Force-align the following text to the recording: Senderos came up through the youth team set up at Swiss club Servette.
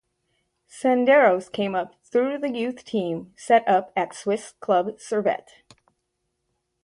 Senderos 0.67 1.51
came 1.51 1.75
up 1.75 1.93
through 2.03 2.39
the 2.39 2.49
youth 2.49 2.83
team 2.83 3.31
set 3.37 3.67
up 3.67 3.91
at 3.95 4.15
Swiss 4.15 4.53
club 4.59 4.87
Servette. 4.97 5.61